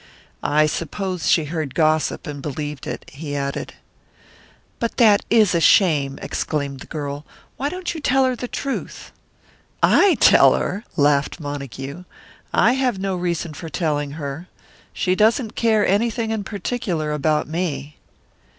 [0.41, 3.75] "I suppose she heard gossip and believed it," he added.
[4.79, 7.23] "But that is a shame!" exclaimed the girl.
[7.57, 9.11] "Why don't you tell her the truth?"
[9.83, 12.05] "I tell her?" laughed Montague.
[12.51, 14.47] "I have no reason for telling her.
[14.91, 17.97] She doesn't care anything in particular about me."